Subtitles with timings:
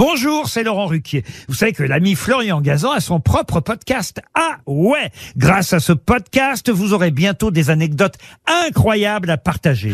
[0.00, 1.24] Bonjour, c'est Laurent Ruquier.
[1.46, 4.22] Vous savez que l'ami Florian Gazan a son propre podcast.
[4.32, 8.14] Ah ouais Grâce à ce podcast, vous aurez bientôt des anecdotes
[8.46, 9.92] incroyables à partager.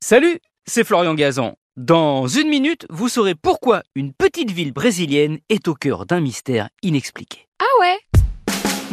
[0.00, 1.56] Salut, c'est Florian Gazan.
[1.76, 6.70] Dans une minute, vous saurez pourquoi une petite ville brésilienne est au cœur d'un mystère
[6.82, 7.48] inexpliqué.
[7.60, 7.98] Ah ouais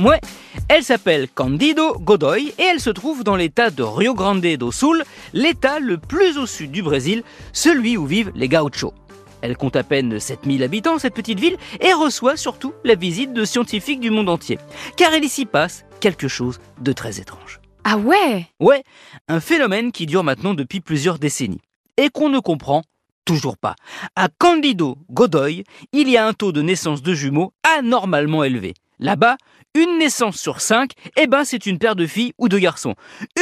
[0.04, 0.20] Ouais,
[0.68, 5.02] elle s'appelle Candido Godoy et elle se trouve dans l'état de Rio Grande do Sul,
[5.32, 8.94] l'état le plus au sud du Brésil, celui où vivent les gauchos.
[9.42, 13.46] Elle compte à peine 7000 habitants, cette petite ville, et reçoit surtout la visite de
[13.46, 14.60] scientifiques du monde entier.
[14.98, 17.62] Car il s'y passe quelque chose de très étrange.
[17.86, 18.48] Ah ouais?
[18.60, 18.84] Ouais,
[19.30, 21.62] un phénomène qui dure maintenant depuis plusieurs décennies
[21.96, 22.84] et qu'on ne comprend
[23.24, 23.76] toujours pas.
[24.18, 25.64] À Candido Godoy,
[25.94, 28.74] il y a un taux de naissance de jumeaux anormalement élevé.
[29.00, 29.38] Là-bas,
[29.76, 32.96] une naissance sur cinq, eh ben c'est une paire de filles ou de garçons.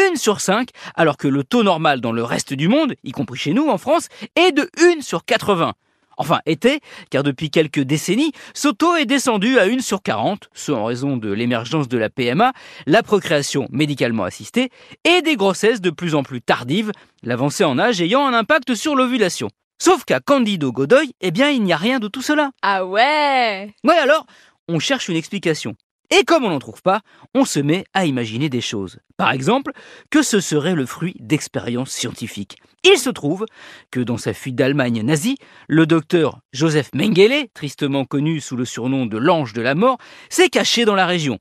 [0.07, 3.37] Une sur cinq, alors que le taux normal dans le reste du monde, y compris
[3.37, 5.73] chez nous en France, est de 1 sur 80.
[6.17, 10.71] Enfin, était, car depuis quelques décennies, ce taux est descendu à 1 sur 40, ce
[10.71, 12.53] en raison de l'émergence de la PMA,
[12.85, 14.69] la procréation médicalement assistée,
[15.03, 16.91] et des grossesses de plus en plus tardives,
[17.23, 19.49] l'avancée en âge ayant un impact sur l'ovulation.
[19.79, 22.51] Sauf qu'à Candido Godoy, eh bien, il n'y a rien de tout cela.
[22.61, 23.73] Ah ouais?
[23.83, 24.27] Ouais, alors,
[24.71, 25.75] on cherche une explication.
[26.09, 27.01] Et comme on n'en trouve pas,
[27.33, 28.99] on se met à imaginer des choses.
[29.15, 29.71] Par exemple,
[30.09, 32.57] que ce serait le fruit d'expériences scientifiques.
[32.83, 33.45] Il se trouve
[33.91, 39.05] que dans sa fuite d'Allemagne nazie, le docteur Joseph Mengele, tristement connu sous le surnom
[39.05, 41.39] de l'ange de la mort, s'est caché dans la région.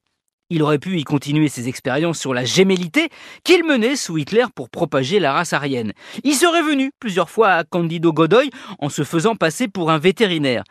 [0.50, 3.08] Il aurait pu y continuer ses expériences sur la gémellité
[3.44, 5.92] qu'il menait sous Hitler pour propager la race aryenne.
[6.24, 10.64] Il serait venu plusieurs fois à Candido Godoy en se faisant passer pour un vétérinaire.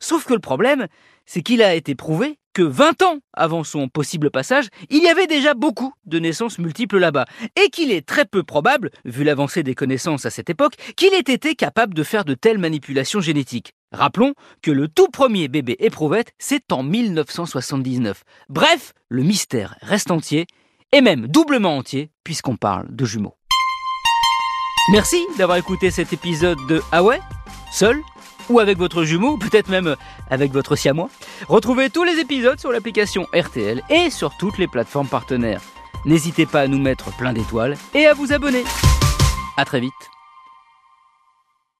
[0.00, 0.86] Sauf que le problème,
[1.26, 5.26] c'est qu'il a été prouvé que 20 ans avant son possible passage, il y avait
[5.26, 7.26] déjà beaucoup de naissances multiples là-bas,
[7.62, 11.18] et qu'il est très peu probable, vu l'avancée des connaissances à cette époque, qu'il ait
[11.18, 13.74] été capable de faire de telles manipulations génétiques.
[13.96, 18.24] Rappelons que le tout premier bébé éprouvette, c'est en 1979.
[18.50, 20.46] Bref, le mystère reste entier,
[20.92, 23.36] et même doublement entier, puisqu'on parle de jumeaux.
[24.92, 27.20] Merci d'avoir écouté cet épisode de Ah ouais?
[27.72, 28.02] Seul?
[28.50, 29.96] Ou avec votre jumeau, peut-être même
[30.30, 31.08] avec votre siamois.
[31.48, 35.62] Retrouvez tous les épisodes sur l'application RTL et sur toutes les plateformes partenaires.
[36.04, 38.62] N'hésitez pas à nous mettre plein d'étoiles et à vous abonner.
[39.56, 39.92] A très vite.